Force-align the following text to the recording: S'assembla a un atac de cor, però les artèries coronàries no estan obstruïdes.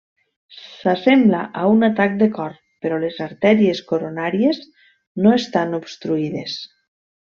S'assembla 0.77 1.41
a 1.63 1.65
un 1.73 1.89
atac 1.89 2.17
de 2.23 2.29
cor, 2.39 2.57
però 2.87 2.99
les 3.05 3.21
artèries 3.29 3.85
coronàries 3.95 4.67
no 5.25 5.39
estan 5.41 5.83
obstruïdes. 5.85 6.63